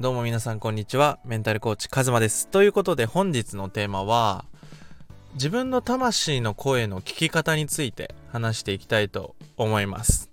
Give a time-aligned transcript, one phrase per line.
[0.00, 1.18] どうも皆さんこんにちは。
[1.24, 2.46] メンタルコーチカズマです。
[2.46, 4.44] ということで本日のテーマは、
[5.34, 10.30] 自分の魂の声の聞き方について話していきたいと思います。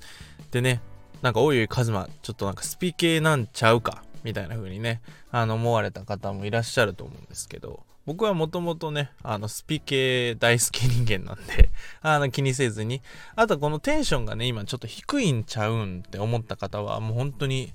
[0.52, 0.82] でね、
[1.24, 5.02] なんかおいおいカズマ、ちょっとなんかスピ系なんちゃうかみたいな風にね、
[5.32, 11.72] あの思われた方もいらっしゃると思うんですけど、僕はもともとね、あの、スピ系大好き人間なんで
[12.04, 13.02] あの、気にせずに。
[13.36, 17.74] あと、このテンションがね、今ちょっと低いんちゃうんって思った方は、もう本当に、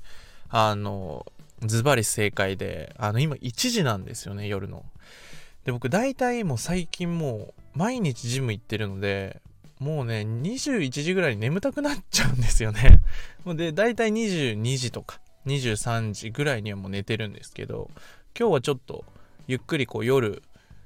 [0.50, 1.26] あの、
[1.62, 4.84] ズバリ正解で、あの、今1時なんですよね、夜の。
[5.64, 9.40] で、僕大体もう最近もう毎日ジム行ってるので、
[9.78, 13.00] もうね、21時ぐらいに眠たくなっちゃうんですよね。
[13.46, 17.90] で、大体22時とか23時ぐらいにはもう寝てるんですけど、
[18.38, 19.04] 今日はちょっと
[19.46, 20.42] ゆっくりこう夜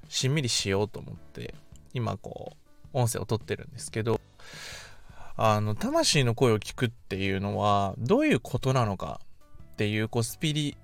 [0.08, 1.54] しんみりしようと思って、
[1.92, 2.52] 今こ
[2.92, 4.20] う音声を撮ってるんですけど、
[5.36, 9.20] あの、魂の声を聞くっていうのはどういうことなのか
[9.74, 10.76] っていうこうスピリ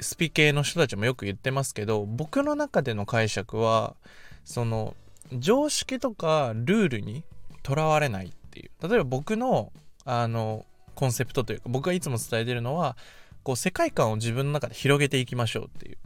[0.00, 3.96] スピ系の人たちもよく言ってますけど僕の中での解釈は
[4.44, 4.94] その
[5.32, 7.24] 常識とかルールに
[7.64, 8.88] とらわれないっていう。
[8.88, 9.72] 例えば僕の
[10.04, 12.96] あのコンセプトというか僕がいつも伝えてるのは
[13.42, 15.98] こう世界観を自分の中で広げていきましょうっていう。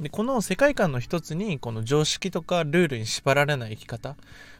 [0.00, 4.16] でこの世界観の一つにこの常識とかルールに縛られない生き方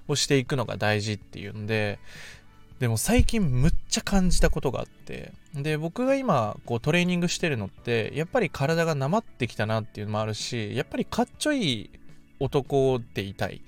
[0.09, 1.99] をしていくのが大事っていうんで
[2.79, 11.91] でも最近むっちゃ感じたことがあってで僕が今こうトレーニングしてるのってやっぱり体がなまってきたなっていうのもあるしやっぱりかっちょいい
[12.39, 13.63] 男でいたい。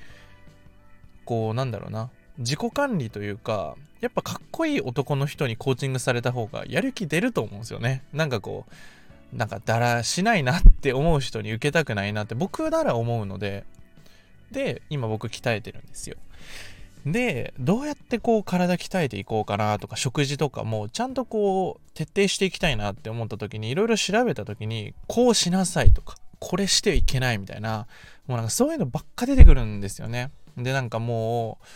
[1.25, 2.11] こうなんだろうな。
[2.39, 8.03] 自己管理というかやっぱかっこいい男の人にコーチングされた方がやる気出ると思うんですよね。
[8.13, 8.67] なんかこ
[9.33, 13.65] うなんかだらしないなって思う人に受けたくないなって僕なら思うので
[14.53, 16.17] で今僕鍛えてるんですよ。
[17.07, 27.87] で、どうやってこう体鍛えていこうかなとか食事とかもちゃんとこう徹底していきたいなって思った時にいろいろ調べた時にこうしなさいとかこれしてはいけないみたいな
[28.27, 30.31] もうなんかそういうのばっか出てくるんですよね。
[30.57, 31.67] でなんかもう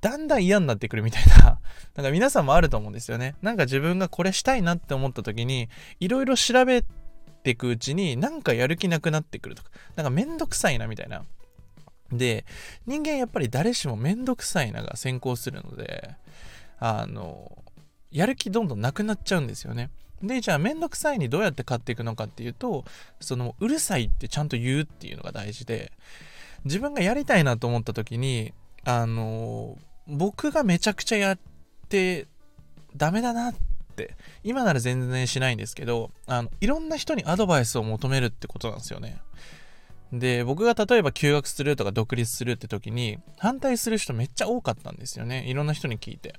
[0.00, 1.58] だんだん嫌になってくるみたいな
[1.96, 3.34] なんか皆さんもあると思うんですよね。
[3.42, 5.68] なんか自分がこれしたいなって思った時に
[6.00, 6.84] いろいろ調べ
[7.42, 11.24] ていくうちになんかやる気なくなってくるとかなんかめんどくさいなみたいな
[12.12, 12.44] で、
[12.86, 16.10] 人間やっぱり誰しもめんどくさいなが先行するので、
[16.78, 17.64] あの、
[18.10, 19.90] やる気どんどんなくなっちゃうんですよね。
[20.22, 22.84] で、じゃあめんどくさいにどうやって買っていくのかっていうと、
[23.20, 25.92] その、うるさいってちゃんと言うっていうのが大事で、
[26.64, 28.52] 自分がやりたいなと思った時に、
[28.84, 29.76] あの、
[30.06, 31.38] 僕がめちゃくちゃやっ
[31.88, 32.26] て
[32.96, 33.54] ダメだなっ
[33.94, 39.18] て、今なら全然しないんですけど、あの、いろんな人にアドバイスを求めるってことなんですよね。
[40.12, 45.44] で、僕が例えば休学するとか独立するって時に、反対する人めっちゃ多かったんですよね。
[45.46, 46.34] いろんな人に聞いて。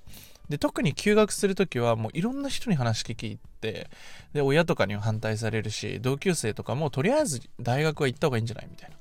[0.50, 3.90] で、特に休学する時はもういろんな人に話聞いて、
[4.34, 8.96] で、親とかには反対されるし、同級生とかもとりあえず大学は行った方がいいんじゃないみたいな。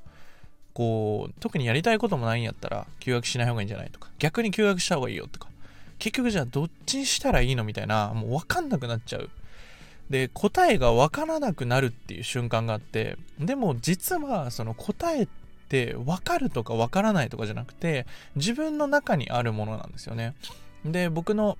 [0.75, 5.49] こう、特にやりたいこともないんやったら休学しない方がいいんじゃないとか、逆に休学した方がいいよとか、
[5.99, 9.31] 結局じゃあどっちにしたらいいのみたいな、もうわかんなくなっちゃう。
[10.11, 15.29] で答えが分からなくなるっていう瞬間があってでも実はその答えっ
[15.69, 20.35] て分かるとか分からないとかじゃなくて自分の中にあるものなんですよね。
[20.85, 21.59] で僕の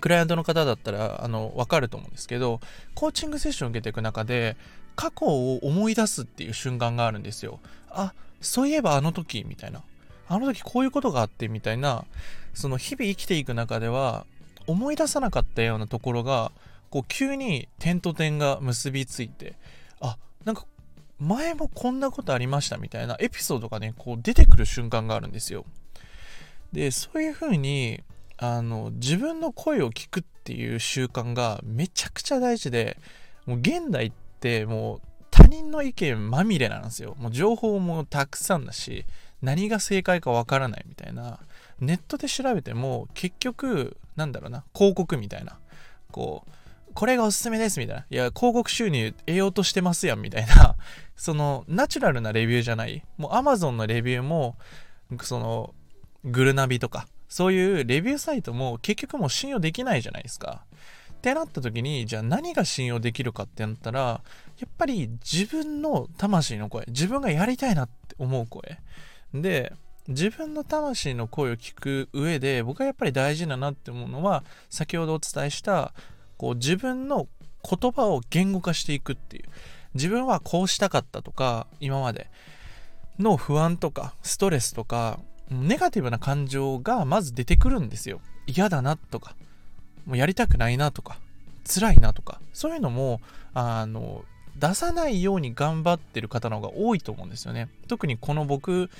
[0.00, 2.60] クライアントの方だったらあの分かると思うんですけど
[2.94, 4.56] コーチングセッションを受けていく中で
[4.96, 7.60] 過去を思い出すっていう瞬間があるんですよ。
[7.90, 9.82] あそういえばあの時みたいな。
[10.30, 12.04] あの時こういうことがあってみたいな。
[12.54, 14.26] その日々生きていく中では
[14.66, 16.50] 思い出さなかったようなところが
[16.90, 19.56] こう急に点と点が結びついて
[20.00, 20.64] あなんか
[21.18, 25.64] 前もこんなことありましたみたいなエピソードがねこう出てくる瞬間があるんですよ。
[26.72, 28.02] でそういう風に
[28.36, 32.96] あの自分の声を聞くっていう習慣がめちゃくちゃ大事で
[33.46, 35.00] もう現代ってもう
[35.30, 37.16] 他人の意見まみれなんですよ。
[37.18, 39.04] もう情報もたくさんだし
[39.42, 41.40] 何が正解かわからないみたいな。
[41.80, 45.58] ネットで調べても結局なんだろうな広告みたいな。
[46.10, 46.50] こう
[46.98, 48.06] これがおすすめですみたいな。
[48.10, 50.74] いや、広告収入得ようとしてますやんみたいな。
[51.14, 53.04] その、ナチュラルなレビューじゃない。
[53.18, 54.58] もう Amazon のレビューも、
[55.22, 55.76] その、
[56.24, 60.64] グルナビとか、そういうレビューサイトも結局もう信用できないじゃないですか。
[61.12, 68.80] ってなった時に、じゃあ何が信用できるかってなったら、やっぱり自分の魂の声、自分がやりたいなって思う声。
[69.32, 69.72] で、
[70.08, 75.94] 自分の魂の声を聞く上で、僕はやっぱり大事だなって思うのは、先ほどお伝えした、
[76.38, 77.28] こう自分の
[77.68, 79.44] 言葉を言語化していくっていう。
[79.94, 82.30] 自分はこうしたかったとか今まで
[83.18, 85.18] の不安とかストレスとか
[85.50, 88.20] ネガティブな感情がまず出てくるんですよ。
[88.46, 89.34] 嫌だなとか
[90.06, 91.18] もうやりたくないなとか
[91.66, 93.20] 辛いなとかそういうのも
[93.54, 94.24] あの
[94.56, 97.68] 出さないように頑張ってる方の方が多いと思うんですよね。
[97.88, 98.90] 特にこの僕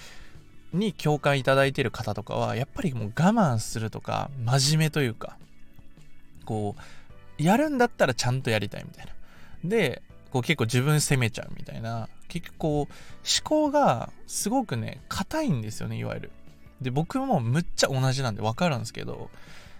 [0.73, 5.39] に共感いただいてる方とかはやっぱりもう我慢するとか真面目というか
[6.45, 6.81] こう
[7.39, 9.13] やるんだったらちゃんとやりたいみたいな。
[9.65, 12.09] でこう結構自分責めちゃうみたいな。
[12.29, 12.89] 結局こう思
[13.43, 16.31] 考がすごくね硬いんですよねいわゆる。
[16.81, 19.31] で僕もむっちゃ同じなんで分かるんですけど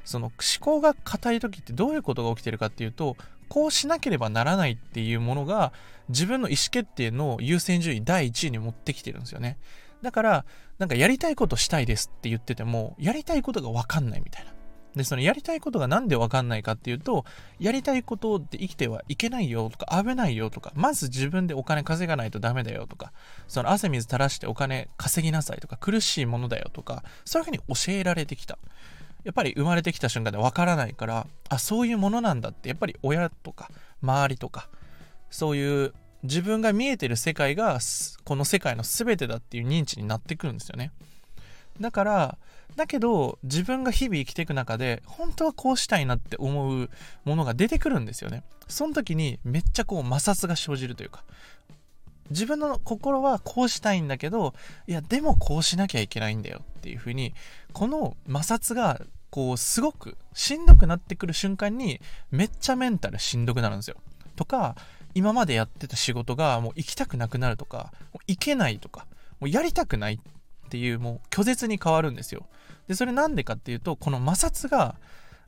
[0.05, 3.17] その思考が硬い時ってどういうことが起きてるかっていうと
[3.49, 5.73] こうしなければならないっていうものが
[6.09, 9.59] 自分の意思決定の優先順位第1位に持ってきてるんですよね。
[10.03, 10.45] だから
[10.79, 14.53] なんかやりたいことしたいですって言っててもやりたいことが分かんないみたいな。
[14.99, 17.25] で、そのやりたいことが何でわかんないかっていうと、
[17.59, 23.13] やりたいことで生きてはいけないよとか、危ないよとか、まず自分でお金稼がないとダメだよとか、
[23.47, 28.59] その汗水垂らしてお金稼ぎなさいとか、苦しいものだよとか、そういうふうに教えられてきた。
[29.25, 33.71] やっぱり生まれてきた瞬間でわからないから、あ、そういうものなんだって、やっぱり親とか、
[34.03, 34.69] 周りとか、
[35.31, 37.79] そういう自分が見えてる世界が、
[38.25, 40.93] この世界の全てだっていう認知になってくるんですよね。
[41.81, 42.39] だから、
[42.77, 46.91] だけど自分が日々生きていく中で本当はこうしたいなって思う
[47.25, 48.45] ものが出てくるんですよね。
[48.69, 51.25] その時にめっちゃこう摩擦が生じるというか。
[52.31, 54.53] 自分の心はこうしたいんだけど
[54.87, 57.33] いやでもこうしなきゃいけないんだよっていう風に
[57.73, 63.97] この摩擦がこうすごくしんどくなってくる瞬間にめっちゃメンタルしんどくなるんですよ。
[64.37, 64.77] とか
[65.15, 69.07] 今までやってた仕事がもう行きたくなくなるとかもう行けないとか
[69.41, 70.19] もうやりたくないっ
[70.69, 72.47] っていうもう拒絶に変わるんですよ
[72.89, 74.97] で、それなんでかっていうと、この摩擦が、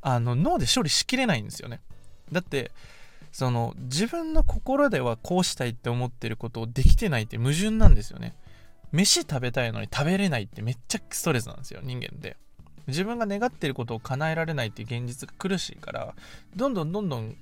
[0.02, 1.80] あの、脳で処理しきれないんですよね。
[2.30, 2.70] だって、
[3.32, 8.34] その、自分の心ではこうしたいって思ってることをできてないって矛盾なんですよね。
[8.92, 12.36] 飯食べたいのに食べれないってめっちゃストレスなんですよ、人間で。
[12.86, 16.14] 自分が願ってることを叶えられないっていう現実が苦しいから、
[16.56, 17.36] どんどんどんどん、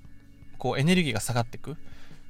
[0.59, 1.77] こう、エネルギーが下がっていく。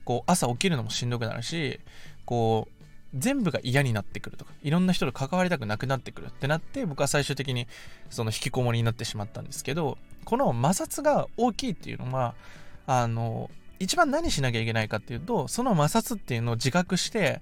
[0.04, 1.80] こう、朝起きるのもしんどくなるし、
[2.24, 2.77] こう、
[3.14, 7.66] 全部が嫌になってくるとか、いろんな人と関わりたくなくなってくるってなって、僕は最終的に
[8.10, 12.34] その引きこもりになってしまったんですけど、この摩擦が大きいっていうのは、
[12.86, 17.40] あの、一番何しなきゃいけないかっていうと、その摩擦っていうのを自覚して、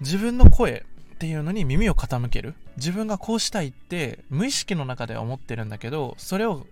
[0.00, 2.54] 自分の声っていうのに耳を傾ける。
[2.76, 6.66] 自分がこうしたいって無意識の中では思ってるんだけど、それを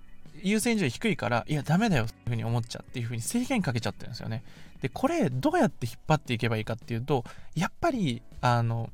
[0.45, 4.45] 優先順位低いから、いや、ダメだよっていうふうに思っちゃうっていうふうに制限かけちゃってるんですよね。
[4.83, 7.25] で、これ、どうやって引っ張っていけばいいかっていうと、
[7.55, 8.91] やっぱり、あの、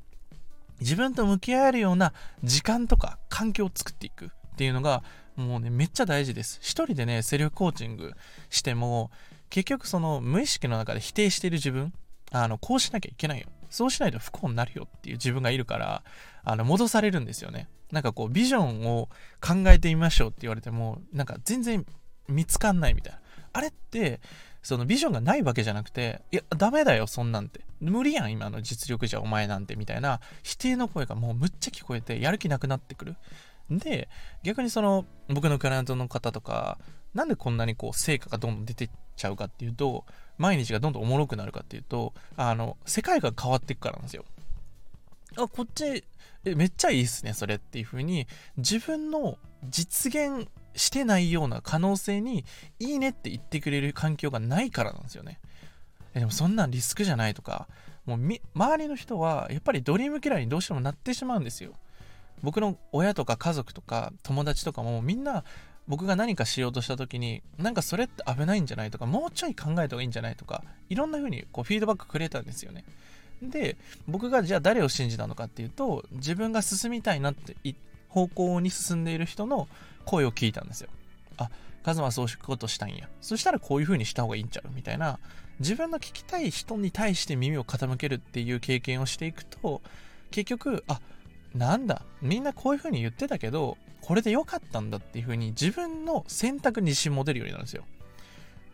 [0.80, 2.12] 自分と向き合えるような
[2.42, 5.02] 時間とか環境を作っていくっていうのが、
[5.36, 6.58] もうね、めっちゃ大事です。
[6.62, 8.12] 一人でね、セルフコーチング
[8.48, 9.10] しても、
[9.48, 11.92] 結局その無意識の中で否定している自分、
[12.30, 13.48] あの、こうしなきゃいけないよ。
[13.70, 16.02] そうしないと不幸になるよっていう自分がいるから、
[16.44, 17.68] あの、戻されるんですよね。
[17.92, 19.08] なんかこう、ビジョンを
[19.40, 21.86] 考えてみましょうって言われても、なんか全然
[22.28, 23.20] 見つかんないみたいな。
[23.52, 24.20] あれって、
[24.62, 27.60] そのビジョンがないわけじゃなくて、いや、ダメだよ、そんなんて。
[27.80, 33.16] 無理やん、今の実力じゃお前なんて、みたいな否定の声がもうむっちゃ聞こえて、やる気なくなってくる。
[33.70, 34.08] で、
[34.42, 36.78] 逆にその、僕のクライアントの方とか、
[37.14, 40.04] なんでこんなにこう、成果がどんどん出てっちゃうかっていうと、
[40.38, 44.24] 毎日がどんどんおもろくなるかっていうと、あの、世界が変わっていくからなんですよ。
[45.36, 46.04] あ、こっち、
[46.44, 48.26] え、めっちゃいいっすね、それっていう風に、
[48.56, 49.38] 自分の
[49.68, 52.44] 実現してないような可能性に
[52.78, 55.40] いいねって言ってくれる環境がないからなんですよね。
[56.14, 57.68] でもそんなんリスクじゃないとか、
[58.06, 58.18] もう
[58.54, 61.74] 周りの人はやっぱりドリームキラーにどうしてもなってしまうんですよ。
[62.42, 65.44] 僕の親とか家族とか友達とかもみんな
[65.88, 72.84] 僕が何かしようとした時になんかそれって危ないんじゃないとかもうちょい考えた方がいいんじゃないとかいろんな風にこうフィードバックくれたんですよね。
[73.42, 77.56] で僕がじゃあ誰を信じたのかっていうと自分が進みたいなって
[78.08, 79.68] 方向に進んでいる人の
[80.04, 80.90] 声を聞いたんですよ。
[81.38, 81.48] あ、
[81.82, 83.08] カズマはそういうことしたんや。
[83.20, 84.68] そしたらこういう風にした方がいいんちゃう？
[84.74, 85.18] みたいな、
[85.58, 89.80] 自分の聞きたい人に対して耳を傾けるっていう経験をしていくと、
[90.30, 91.00] 結局、あっ、
[91.54, 97.84] なんだ、みんなこういう風に言ってたけど、これで良かったんだっていう風に自分の選択に自信持てるようになるんですよ。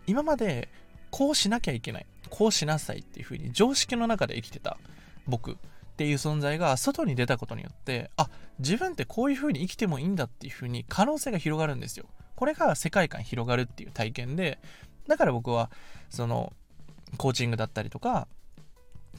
[0.06, 0.68] 今まで
[1.10, 2.06] こうしなきゃいけない。
[2.30, 4.78] こうしなさいっていう風に常識の中で生きてた
[5.26, 5.52] 僕。
[5.52, 5.56] っ
[5.96, 8.28] ていう存在が外に出たことによってあ
[8.58, 12.04] 自分ってこういう風に生きてもいいんだっていう風に可能性が広がるんですよ
[12.34, 14.58] これが世界観広がるっていう体験で
[15.08, 15.70] だから僕は
[16.10, 16.52] その
[17.16, 18.28] コーチングだったりとか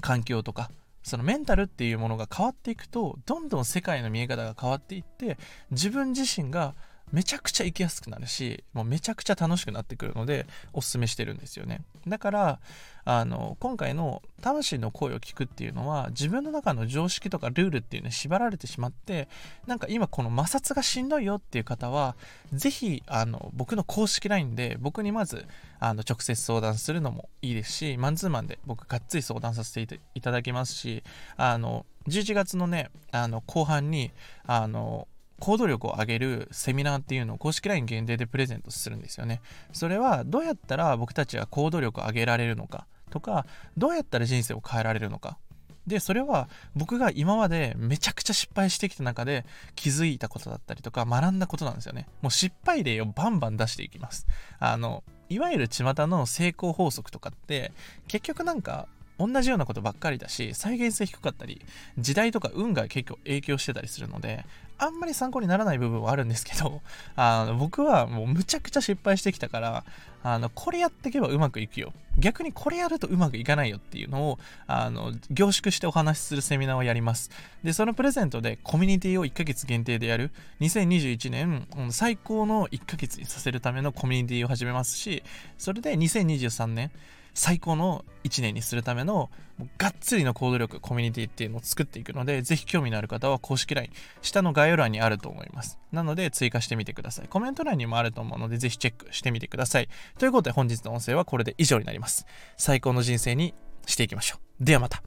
[0.01, 0.69] 環境とか
[1.07, 5.37] そのメンタルっていうものが変わっていくとどんどん世界の見え方が変わっていって
[5.71, 6.75] 自分自身が
[7.11, 11.81] めちゃくちゃ生きやすくなるしもうめちゃくちゃ楽しくなってくるのでおすすめしてるんですよね。
[12.07, 12.59] だから
[13.05, 19.29] あの今回の魂の声を聞くっていうのは自分の中の常識とかルールっていうのに縛られてしまって
[19.65, 22.17] なんか今この摩擦がしんどいよっていう方は
[22.51, 25.45] 是非あの僕の公式 LINE で僕にまず
[25.79, 31.03] あの直接相談するのもいいですしマンツーマンで僕がっつり相談させていただきますし
[31.37, 34.11] あの11月のねあの後半に
[34.45, 35.07] あの
[35.39, 39.41] 行動力を上げるセミナーっていうのを公式 LINE 限定でプレゼントするんですよね。
[39.71, 43.45] それはどうやったら僕たちは行動力を上げられるのかとか、
[43.77, 45.37] どうやったら人生を変えられるのか。
[45.85, 52.07] で、それは僕が今までめちゃくちゃ失敗してきた中で気づいたことだったりとか学んだことなんですよね。
[52.21, 54.27] もう失敗例をバンバン出していきます。
[54.59, 57.71] あの、いわゆる巷の成功法則とかって
[58.07, 58.87] 結局なんか
[59.19, 61.61] 同じようなことばっかりだし再現性低かったり
[61.97, 64.45] 時代とか運が結構影響してたりするので
[64.79, 66.81] あんまり参考にならない部分はあるんですけど
[67.15, 69.83] あの僕はもうむちゃくちゃ失敗してきたから
[70.23, 71.93] あのこれやっていけばうまくいくよ。
[72.19, 77.29] 逆にこれやるとうまくいかないよっていうのをあの凝縮してお話しするセミナーをやります。
[77.63, 80.31] でそのプレゼントでコミュニティを1ヶ月限定でやる。
[80.59, 85.23] 2021年最高の1ヶ月にさせるためのコミュニティを始めますし
[85.57, 86.91] それで2023年
[87.37, 89.29] 最高の1年にするための
[89.77, 93.91] がっつりの行動力コミュニティっていうのを作っていくのでぜひ興味のある方は公式 LINE
[94.23, 95.77] 下の概要欄にあると思います。
[95.91, 97.27] なので追加してみてください。
[97.27, 99.89] コメント欄にもあると思うのでぜひチェックしてみてください。
[100.17, 102.25] ということで本日の音声はこれで以上になります。
[102.57, 103.53] 最高の人生に
[103.85, 104.65] していきましょう。
[104.65, 105.03] ではまた。